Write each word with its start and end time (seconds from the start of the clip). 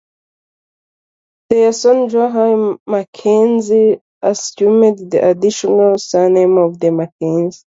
Their 1.51 1.71
son, 1.73 2.09
John 2.09 2.31
Hay-Mackenzie, 2.31 4.01
assumed 4.23 5.11
the 5.11 5.29
additional 5.29 5.99
surname 5.99 6.57
of 6.57 6.81
Mackenzie. 6.81 7.63